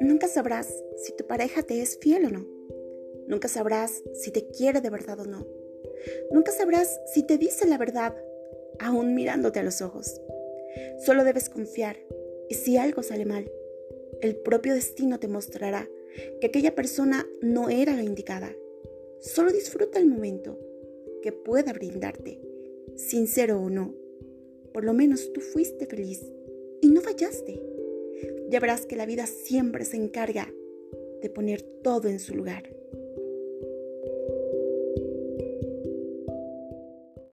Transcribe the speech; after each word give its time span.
Nunca 0.00 0.28
sabrás 0.28 0.72
si 0.96 1.14
tu 1.16 1.26
pareja 1.26 1.62
te 1.62 1.82
es 1.82 1.98
fiel 1.98 2.26
o 2.26 2.30
no. 2.30 2.46
Nunca 3.26 3.48
sabrás 3.48 4.02
si 4.14 4.30
te 4.30 4.46
quiere 4.48 4.80
de 4.80 4.90
verdad 4.90 5.20
o 5.20 5.24
no. 5.24 5.46
Nunca 6.30 6.52
sabrás 6.52 7.00
si 7.12 7.22
te 7.22 7.38
dice 7.38 7.66
la 7.66 7.78
verdad, 7.78 8.14
aún 8.78 9.14
mirándote 9.14 9.60
a 9.60 9.62
los 9.62 9.82
ojos. 9.82 10.20
Solo 11.04 11.24
debes 11.24 11.48
confiar 11.48 11.96
y 12.48 12.54
si 12.54 12.76
algo 12.76 13.02
sale 13.02 13.24
mal, 13.24 13.50
el 14.20 14.36
propio 14.36 14.74
destino 14.74 15.18
te 15.18 15.28
mostrará 15.28 15.88
que 16.40 16.46
aquella 16.46 16.74
persona 16.74 17.26
no 17.40 17.68
era 17.68 17.94
la 17.94 18.02
indicada. 18.02 18.54
Solo 19.20 19.50
disfruta 19.50 19.98
el 19.98 20.06
momento 20.06 20.58
que 21.22 21.32
pueda 21.32 21.72
brindarte, 21.72 22.40
sincero 22.94 23.60
o 23.60 23.70
no. 23.70 24.05
Por 24.76 24.84
lo 24.84 24.92
menos 24.92 25.32
tú 25.32 25.40
fuiste 25.40 25.86
feliz 25.86 26.22
y 26.82 26.88
no 26.90 27.00
fallaste. 27.00 27.62
Ya 28.50 28.60
verás 28.60 28.84
que 28.84 28.94
la 28.94 29.06
vida 29.06 29.26
siempre 29.26 29.86
se 29.86 29.96
encarga 29.96 30.52
de 31.22 31.30
poner 31.30 31.62
todo 31.62 32.08
en 32.08 32.20
su 32.20 32.34
lugar. 32.34 32.75